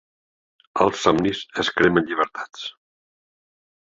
[0.85, 2.65] Als somnis es cremen llibertats.